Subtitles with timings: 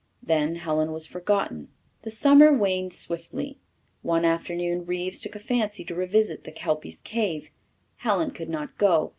[0.23, 1.67] Then Helen was forgotten.
[2.01, 3.59] The summer waned swiftly.
[4.01, 7.51] One afternoon Reeves took a fancy to revisit the Kelpy's Cave.
[7.97, 9.09] Helen could not go.